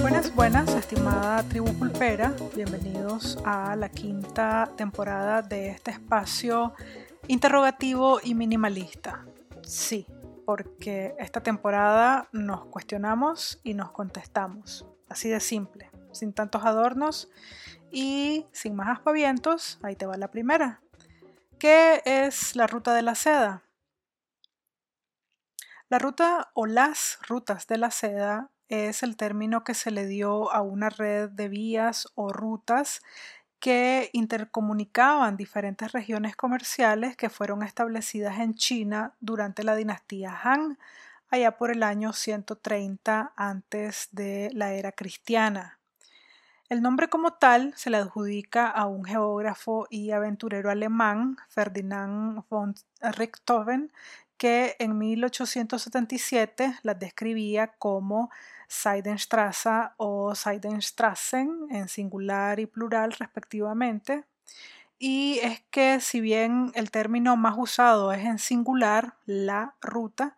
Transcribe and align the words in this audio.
Buenas, 0.00 0.32
buenas, 0.34 0.72
estimada 0.74 1.42
tribu 1.48 1.72
pulpera, 1.74 2.32
bienvenidos 2.54 3.38
a 3.44 3.74
la 3.74 3.88
quinta 3.88 4.70
temporada 4.76 5.42
de 5.42 5.70
este 5.70 5.90
espacio 5.90 6.74
interrogativo 7.26 8.20
y 8.22 8.36
minimalista. 8.36 9.26
Sí, 9.62 10.06
porque 10.46 11.16
esta 11.18 11.40
temporada 11.40 12.28
nos 12.30 12.66
cuestionamos 12.66 13.58
y 13.64 13.74
nos 13.74 13.90
contestamos, 13.90 14.86
así 15.08 15.28
de 15.28 15.40
simple, 15.40 15.90
sin 16.14 16.32
tantos 16.32 16.64
adornos 16.64 17.28
y 17.90 18.46
sin 18.52 18.74
más 18.76 18.88
aspavientos, 18.88 19.78
ahí 19.82 19.96
te 19.96 20.06
va 20.06 20.16
la 20.16 20.30
primera. 20.30 20.80
¿Qué 21.58 22.02
es 22.04 22.56
la 22.56 22.66
ruta 22.66 22.94
de 22.94 23.02
la 23.02 23.14
seda? 23.14 23.62
La 25.88 25.98
ruta 25.98 26.50
o 26.54 26.66
las 26.66 27.18
rutas 27.28 27.66
de 27.66 27.78
la 27.78 27.90
seda 27.90 28.50
es 28.68 29.02
el 29.02 29.16
término 29.16 29.64
que 29.64 29.74
se 29.74 29.90
le 29.90 30.06
dio 30.06 30.52
a 30.52 30.62
una 30.62 30.90
red 30.90 31.30
de 31.30 31.48
vías 31.48 32.08
o 32.14 32.32
rutas 32.32 33.02
que 33.60 34.10
intercomunicaban 34.12 35.36
diferentes 35.36 35.92
regiones 35.92 36.36
comerciales 36.36 37.16
que 37.16 37.30
fueron 37.30 37.62
establecidas 37.62 38.38
en 38.40 38.54
China 38.54 39.14
durante 39.20 39.64
la 39.64 39.74
dinastía 39.76 40.38
Han, 40.42 40.78
allá 41.30 41.56
por 41.56 41.70
el 41.70 41.82
año 41.82 42.12
130 42.12 43.32
antes 43.36 44.08
de 44.12 44.50
la 44.52 44.74
era 44.74 44.92
cristiana. 44.92 45.78
El 46.74 46.82
nombre 46.82 47.08
como 47.08 47.34
tal 47.34 47.72
se 47.76 47.88
le 47.88 47.98
adjudica 47.98 48.68
a 48.68 48.86
un 48.86 49.04
geógrafo 49.04 49.86
y 49.90 50.10
aventurero 50.10 50.70
alemán, 50.70 51.36
Ferdinand 51.48 52.42
von 52.50 52.74
Richthofen, 53.00 53.92
que 54.36 54.74
en 54.80 54.98
1877 54.98 56.80
las 56.82 56.98
describía 56.98 57.68
como 57.78 58.28
Seidenstraße 58.66 59.90
o 59.98 60.34
Seidenstraßen 60.34 61.68
en 61.70 61.86
singular 61.86 62.58
y 62.58 62.66
plural 62.66 63.12
respectivamente. 63.12 64.24
Y 64.98 65.38
es 65.44 65.62
que 65.70 66.00
si 66.00 66.20
bien 66.20 66.72
el 66.74 66.90
término 66.90 67.36
más 67.36 67.54
usado 67.56 68.12
es 68.12 68.24
en 68.24 68.40
singular, 68.40 69.14
la 69.26 69.74
ruta, 69.80 70.36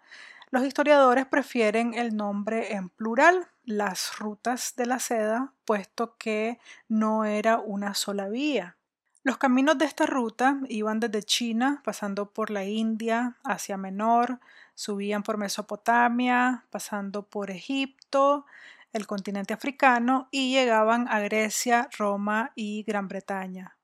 los 0.50 0.66
historiadores 0.66 1.24
prefieren 1.24 1.94
el 1.94 2.14
nombre 2.14 2.74
en 2.74 2.90
plural, 2.90 3.48
las 3.66 4.18
rutas 4.18 4.74
de 4.76 4.86
la 4.86 4.98
seda, 4.98 5.52
puesto 5.64 6.16
que 6.16 6.58
no 6.88 7.24
era 7.24 7.58
una 7.58 7.94
sola 7.94 8.28
vía. 8.28 8.76
Los 9.22 9.38
caminos 9.38 9.76
de 9.76 9.84
esta 9.84 10.06
ruta 10.06 10.60
iban 10.68 11.00
desde 11.00 11.24
China, 11.24 11.82
pasando 11.84 12.30
por 12.30 12.50
la 12.50 12.64
India, 12.64 13.36
Asia 13.42 13.76
Menor, 13.76 14.38
subían 14.74 15.24
por 15.24 15.36
Mesopotamia, 15.36 16.64
pasando 16.70 17.24
por 17.24 17.50
Egipto, 17.50 18.46
el 18.92 19.06
continente 19.08 19.52
africano 19.52 20.28
y 20.30 20.52
llegaban 20.52 21.08
a 21.08 21.18
Grecia, 21.18 21.88
Roma 21.98 22.52
y 22.54 22.84
Gran 22.84 23.08
Bretaña. 23.08 23.76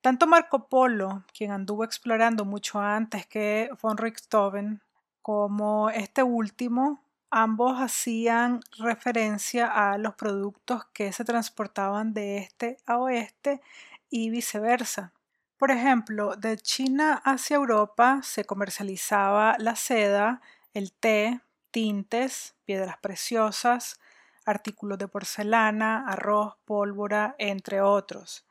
Tanto 0.00 0.28
Marco 0.28 0.68
Polo, 0.68 1.24
quien 1.36 1.50
anduvo 1.50 1.82
explorando 1.82 2.44
mucho 2.44 2.80
antes 2.80 3.26
que 3.26 3.68
von 3.82 3.98
Richthofen, 3.98 4.82
como 5.20 5.90
este 5.90 6.22
último, 6.22 7.02
ambos 7.30 7.80
hacían 7.80 8.60
referencia 8.78 9.66
a 9.66 9.98
los 9.98 10.14
productos 10.14 10.84
que 10.92 11.12
se 11.12 11.24
transportaban 11.24 12.12
de 12.12 12.38
este 12.38 12.78
a 12.86 12.98
oeste 12.98 13.60
y 14.10 14.30
viceversa. 14.30 15.12
Por 15.58 15.70
ejemplo, 15.70 16.36
de 16.36 16.58
China 16.58 17.20
hacia 17.24 17.56
Europa 17.56 18.20
se 18.22 18.44
comercializaba 18.44 19.56
la 19.58 19.74
seda, 19.74 20.42
el 20.74 20.92
té, 20.92 21.40
tintes, 21.70 22.54
piedras 22.64 22.98
preciosas, 22.98 23.98
artículos 24.44 24.98
de 24.98 25.08
porcelana, 25.08 26.06
arroz, 26.06 26.56
pólvora, 26.64 27.34
entre 27.38 27.80
otros. 27.80 28.44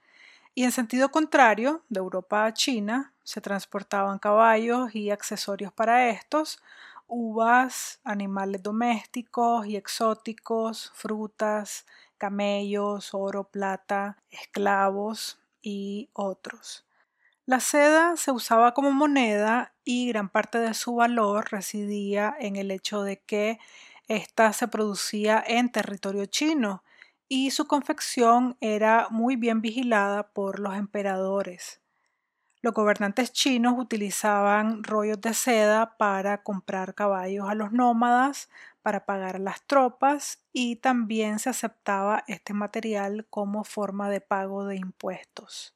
Y 0.54 0.64
en 0.64 0.72
sentido 0.72 1.10
contrario, 1.10 1.84
de 1.90 2.00
Europa 2.00 2.46
a 2.46 2.54
China, 2.54 3.14
se 3.24 3.42
transportaban 3.42 4.20
caballos 4.20 4.96
y 4.96 5.12
accesorios 5.12 5.74
para 5.74 6.10
estos, 6.10 6.62
uvas, 7.08 8.00
animales 8.04 8.64
domésticos 8.64 9.68
y 9.68 9.76
exóticos, 9.76 10.92
frutas, 10.96 11.86
camellos, 12.18 13.14
oro, 13.14 13.46
plata, 13.46 14.18
esclavos 14.30 15.40
y 15.62 16.10
otros. 16.14 16.86
La 17.46 17.60
seda 17.60 18.18
se 18.18 18.32
usaba 18.32 18.74
como 18.74 18.92
moneda 18.92 19.76
y 19.84 20.08
gran 20.08 20.30
parte 20.30 20.58
de 20.58 20.74
su 20.74 20.96
valor 20.96 21.52
residía 21.52 22.36
en 22.40 22.56
el 22.56 22.72
hecho 22.72 23.04
de 23.04 23.22
que 23.22 23.60
ésta 24.08 24.52
se 24.54 24.68
producía 24.68 25.44
en 25.46 25.72
territorio 25.72 26.26
chino 26.26 26.84
y 27.28 27.52
su 27.52 27.68
confección 27.68 28.58
era 28.62 29.08
muy 29.10 29.36
bien 29.36 29.62
vigilada 29.62 30.28
por 30.28 30.60
los 30.60 30.76
emperadores. 30.76 31.82
Los 32.66 32.74
gobernantes 32.74 33.32
chinos 33.32 33.76
utilizaban 33.78 34.84
rollos 34.84 35.22
de 35.22 35.36
seda 35.36 35.98
para 36.00 36.42
comprar 36.42 36.96
caballos 36.96 37.48
a 37.48 37.54
los 37.54 37.72
nómadas, 37.72 38.50
para 38.82 39.06
pagar 39.06 39.36
a 39.36 39.40
las 39.40 39.62
tropas 39.68 40.40
y 40.52 40.78
también 40.78 41.38
se 41.38 41.52
aceptaba 41.52 42.24
este 42.26 42.56
material 42.56 43.28
como 43.30 43.66
forma 43.66 44.10
de 44.10 44.20
pago 44.20 44.66
de 44.66 44.78
impuestos. 44.78 45.76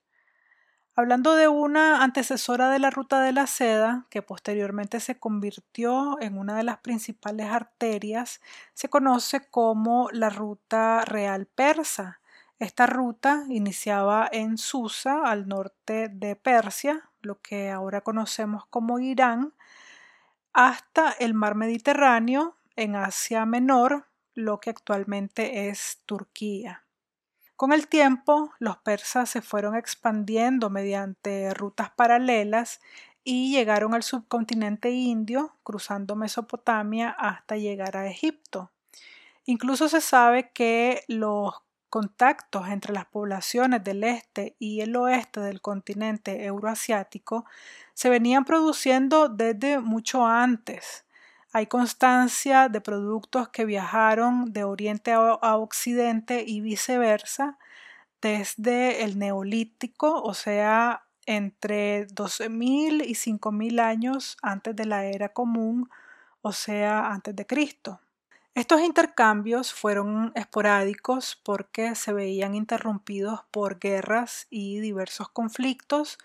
Hablando 0.96 1.36
de 1.36 1.48
una 1.48 2.04
antecesora 2.04 2.72
de 2.72 2.80
la 2.80 2.90
ruta 2.90 3.22
de 3.22 3.34
la 3.34 3.46
seda, 3.46 4.08
que 4.10 4.24
posteriormente 4.24 5.00
se 5.00 5.20
convirtió 5.20 6.20
en 6.20 6.40
una 6.40 6.58
de 6.58 6.64
las 6.64 6.80
principales 6.80 7.52
arterias, 7.52 8.42
se 8.74 8.90
conoce 8.90 9.42
como 9.42 10.10
la 10.12 10.32
ruta 10.32 11.06
real 11.06 11.46
persa. 11.46 12.19
Esta 12.60 12.88
ruta 12.88 13.46
iniciaba 13.48 14.28
en 14.30 14.58
Susa, 14.58 15.24
al 15.24 15.48
norte 15.48 16.10
de 16.10 16.36
Persia, 16.36 17.10
lo 17.22 17.40
que 17.40 17.72
ahora 17.72 18.02
conocemos 18.02 18.66
como 18.66 19.00
Irán, 19.00 19.54
hasta 20.52 21.12
el 21.12 21.34
mar 21.34 21.56
Mediterráneo, 21.56 22.58
en 22.76 22.98
Asia 22.98 23.46
Menor, 23.46 24.08
lo 24.34 24.60
que 24.60 24.70
actualmente 24.70 25.70
es 25.70 26.02
Turquía. 26.06 26.84
Con 27.56 27.72
el 27.72 27.88
tiempo, 27.88 28.52
los 28.60 28.78
persas 28.78 29.30
se 29.30 29.42
fueron 29.42 29.76
expandiendo 29.76 30.70
mediante 30.70 31.54
rutas 31.54 31.92
paralelas 31.92 32.82
y 33.24 33.54
llegaron 33.54 33.94
al 33.94 34.04
subcontinente 34.04 34.92
indio, 34.92 35.58
cruzando 35.64 36.18
Mesopotamia 36.18 37.10
hasta 37.12 37.56
llegar 37.56 37.96
a 37.96 38.08
Egipto. 38.08 38.72
Incluso 39.46 39.88
se 39.88 40.02
sabe 40.02 40.52
que 40.52 41.04
los 41.08 41.54
contactos 41.90 42.68
entre 42.70 42.94
las 42.94 43.06
poblaciones 43.06 43.84
del 43.84 44.04
este 44.04 44.56
y 44.60 44.82
el 44.82 44.96
oeste 44.96 45.40
del 45.40 45.62
continente 45.62 46.46
euroasiático 46.46 47.46
se 47.94 48.10
venían 48.10 48.46
produciendo 48.46 49.28
desde 49.28 49.80
mucho 49.80 50.26
antes. 50.26 51.06
Hay 51.52 51.66
constancia 51.68 52.70
de 52.70 52.80
productos 52.80 53.50
que 53.50 53.66
viajaron 53.66 54.54
de 54.54 54.64
oriente 54.64 55.12
a 55.14 55.58
occidente 55.58 56.44
y 56.46 56.62
viceversa 56.62 57.58
desde 58.22 59.04
el 59.04 59.18
neolítico, 59.18 60.22
o 60.22 60.34
sea, 60.34 61.04
entre 61.26 62.08
12.000 62.08 63.04
y 63.06 63.16
5.000 63.16 63.80
años 63.80 64.38
antes 64.42 64.76
de 64.76 64.86
la 64.86 65.06
era 65.06 65.30
común, 65.30 65.90
o 66.42 66.52
sea, 66.52 67.08
antes 67.08 67.36
de 67.36 67.46
Cristo. 67.46 68.00
Estos 68.56 68.82
intercambios 68.82 69.74
fueron 69.74 70.32
esporádicos 70.36 71.40
porque 71.44 71.96
se 71.96 72.14
veían 72.14 72.56
interrumpidos 72.56 73.42
por 73.52 73.80
guerras 73.80 74.48
y 74.50 74.80
diversos 74.80 75.30
conflictos, 75.30 76.18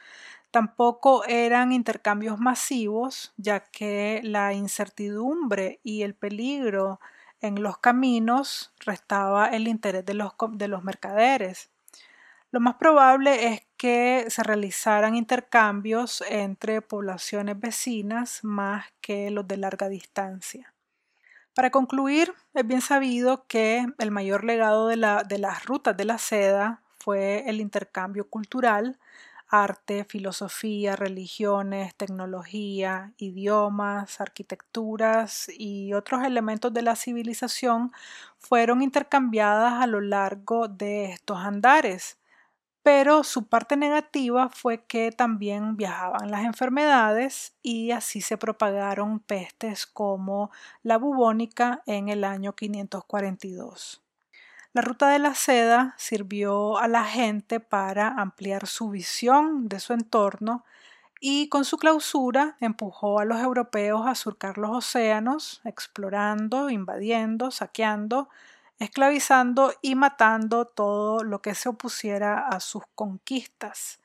Tampoco 0.55 1.25
eran 1.27 1.73
intercambios 1.73 2.39
masivos, 2.39 3.33
ya 3.37 3.59
que 3.59 4.21
la 4.23 4.53
incertidumbre 4.53 5.81
y 5.83 6.03
el 6.03 6.15
peligro 6.15 7.01
en 7.41 7.61
los 7.61 7.79
caminos 7.79 8.73
restaba 8.79 9.49
el 9.49 9.67
interés 9.67 10.07
de 10.07 10.15
los, 10.15 10.35
de 10.53 10.69
los 10.69 10.85
mercaderes. 10.85 11.71
Lo 12.53 12.61
más 12.61 12.77
probable 12.77 13.49
es 13.49 13.67
que 13.77 14.27
se 14.29 14.45
realizaran 14.45 15.17
intercambios 15.17 16.23
entre 16.29 16.83
poblaciones 16.83 17.59
vecinas 17.59 18.45
más 18.45 18.87
que 19.01 19.33
los 19.33 19.49
de 19.49 19.57
larga 19.57 19.89
distancia. 19.89 20.74
Para 21.55 21.71
concluir, 21.71 22.35
es 22.55 22.67
bien 22.67 22.81
sabido 22.81 23.47
que 23.47 23.87
el 23.99 24.11
mayor 24.11 24.45
legado 24.45 24.89
de, 24.89 24.97
la, 24.97 25.23
de 25.23 25.39
las 25.39 25.65
rutas 25.65 25.97
de 25.97 26.05
la 26.05 26.19
seda 26.19 26.83
fue 26.99 27.45
el 27.49 27.61
intercambio 27.61 28.29
cultural, 28.29 28.99
arte, 29.49 30.05
filosofía, 30.05 30.97
religiones, 30.97 31.95
tecnología, 31.95 33.13
idiomas, 33.19 34.21
arquitecturas 34.21 35.49
y 35.57 35.93
otros 35.93 36.25
elementos 36.25 36.73
de 36.75 36.83
la 36.83 36.97
civilización 36.97 37.93
fueron 38.39 38.83
intercambiadas 38.83 39.75
a 39.75 39.87
lo 39.87 40.01
largo 40.01 40.67
de 40.67 41.07
estos 41.13 41.39
andares. 41.39 42.19
Pero 42.85 43.25
su 43.25 43.47
parte 43.47 43.79
negativa 43.79 44.51
fue 44.51 44.85
que 44.85 45.11
también 45.11 45.79
viajaban 45.79 46.31
las 46.31 46.45
enfermedades 46.45 47.55
y 47.63 47.93
así 47.93 48.21
se 48.21 48.37
propagaron 48.37 49.21
pestes 49.21 49.87
como 49.87 50.51
la 50.83 50.99
bubónica 50.99 51.83
en 51.87 52.11
el 52.11 52.25
año 52.25 52.53
542. 52.53 54.03
La 54.75 54.83
ruta 54.83 55.09
de 55.09 55.19
la 55.19 55.35
seda 55.35 55.95
sirvió 55.97 56.77
a 56.77 56.87
la 56.87 57.05
gente 57.05 57.59
para 57.59 58.09
ampliar 58.09 58.67
su 58.67 58.91
visión 58.91 59.67
de 59.67 59.81
su 59.81 59.95
entorno 59.95 60.67
y 61.21 61.49
con 61.49 61.65
su 61.65 61.79
clausura 61.79 62.59
empujó 62.61 63.19
a 63.19 63.25
los 63.25 63.41
europeos 63.41 64.07
a 64.07 64.15
surcar 64.15 64.59
los 64.59 64.71
océanos, 64.73 65.63
explorando, 65.65 66.69
invadiendo, 66.69 67.51
saqueando, 67.51 68.29
esclavizando 68.79 69.73
y 69.83 69.95
matando 69.95 70.67
todo 70.67 71.23
lo 71.25 71.41
que 71.43 71.55
se 71.55 71.69
opusiera 71.69 72.49
a 72.49 72.61
sus 72.61 72.83
conquistas. 72.95 74.01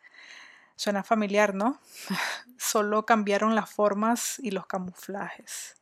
Suena 0.75 1.03
familiar, 1.03 1.55
¿no? 1.55 1.79
Solo 2.57 3.05
cambiaron 3.05 3.55
las 3.55 3.69
formas 3.69 4.39
y 4.39 4.51
los 4.51 4.65
camuflajes. 4.65 5.75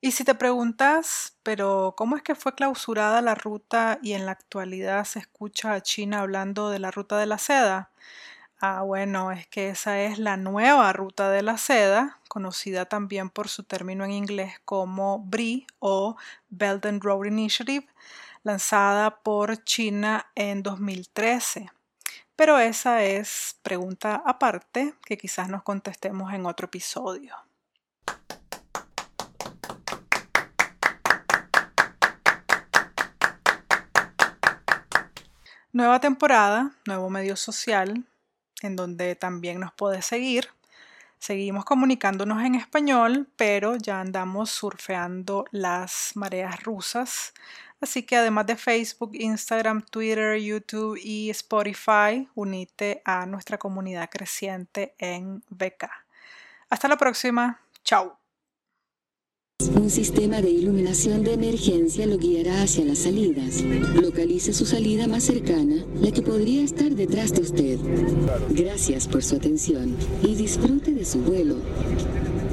Y 0.00 0.12
si 0.12 0.24
te 0.24 0.34
preguntas, 0.34 1.36
pero 1.42 1.94
¿cómo 1.96 2.16
es 2.16 2.22
que 2.22 2.34
fue 2.34 2.54
clausurada 2.54 3.22
la 3.22 3.34
ruta 3.34 3.98
y 4.02 4.12
en 4.12 4.26
la 4.26 4.32
actualidad 4.32 5.04
se 5.04 5.18
escucha 5.18 5.72
a 5.72 5.80
China 5.80 6.20
hablando 6.20 6.70
de 6.70 6.78
la 6.78 6.90
ruta 6.90 7.18
de 7.18 7.26
la 7.26 7.38
seda? 7.38 7.90
Ah, 8.58 8.80
bueno, 8.80 9.32
es 9.32 9.46
que 9.48 9.68
esa 9.68 10.00
es 10.00 10.18
la 10.18 10.38
nueva 10.38 10.90
ruta 10.94 11.28
de 11.28 11.42
la 11.42 11.58
seda, 11.58 12.20
conocida 12.26 12.86
también 12.86 13.28
por 13.28 13.48
su 13.48 13.64
término 13.64 14.02
en 14.06 14.12
inglés 14.12 14.54
como 14.64 15.18
BRI 15.18 15.66
o 15.78 16.16
Belt 16.48 16.86
and 16.86 17.02
Road 17.02 17.26
Initiative, 17.26 17.86
lanzada 18.44 19.18
por 19.18 19.62
China 19.64 20.30
en 20.34 20.62
2013. 20.62 21.70
Pero 22.34 22.58
esa 22.58 23.02
es 23.02 23.58
pregunta 23.62 24.22
aparte 24.24 24.94
que 25.04 25.18
quizás 25.18 25.50
nos 25.50 25.62
contestemos 25.62 26.32
en 26.32 26.46
otro 26.46 26.64
episodio. 26.64 27.36
Nueva 35.72 36.00
temporada, 36.00 36.70
nuevo 36.86 37.10
medio 37.10 37.36
social, 37.36 38.06
en 38.62 38.76
donde 38.76 39.14
también 39.14 39.60
nos 39.60 39.72
puedes 39.72 40.06
seguir. 40.06 40.48
Seguimos 41.18 41.64
comunicándonos 41.64 42.44
en 42.44 42.54
español, 42.54 43.28
pero 43.36 43.76
ya 43.76 44.00
andamos 44.00 44.50
surfeando 44.50 45.46
las 45.50 46.12
mareas 46.14 46.62
rusas. 46.62 47.32
Así 47.80 48.02
que 48.02 48.16
además 48.16 48.46
de 48.46 48.56
Facebook, 48.56 49.10
Instagram, 49.14 49.82
Twitter, 49.82 50.38
YouTube 50.38 50.98
y 51.02 51.30
Spotify, 51.30 52.28
unite 52.34 53.02
a 53.04 53.26
nuestra 53.26 53.58
comunidad 53.58 54.08
creciente 54.10 54.94
en 54.98 55.42
BK. 55.48 55.90
Hasta 56.70 56.88
la 56.88 56.96
próxima. 56.96 57.60
Chao. 57.84 58.25
Un 59.86 59.90
sistema 59.90 60.42
de 60.42 60.50
iluminación 60.50 61.22
de 61.24 61.32
emergencia 61.32 62.06
lo 62.06 62.18
guiará 62.18 62.62
hacia 62.62 62.84
las 62.84 62.98
salidas. 62.98 63.62
Localice 63.94 64.52
su 64.52 64.66
salida 64.66 65.06
más 65.06 65.24
cercana, 65.24 65.76
la 66.00 66.10
que 66.10 66.20
podría 66.20 66.62
estar 66.62 66.90
detrás 66.94 67.32
de 67.32 67.40
usted. 67.40 67.78
Gracias 68.50 69.08
por 69.08 69.22
su 69.22 69.36
atención 69.36 69.96
y 70.22 70.34
disfrute 70.34 70.92
de 70.92 71.04
su 71.04 71.20
vuelo. 71.20 71.56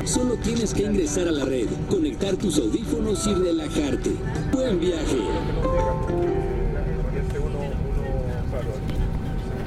Solo 0.06 0.36
tienes 0.38 0.74
que 0.74 0.84
ingresar 0.84 1.28
a 1.28 1.32
la 1.32 1.44
red, 1.44 1.68
conectar 1.90 2.38
tus 2.38 2.58
audífonos 2.58 3.28
y 3.28 3.34
relajarte. 3.34 4.12
Buen 4.54 4.80
viaje. 4.80 5.18